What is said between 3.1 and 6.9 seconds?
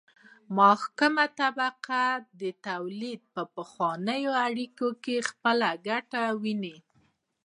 په پخوانیو اړیکو کې خپله ګټه ویني.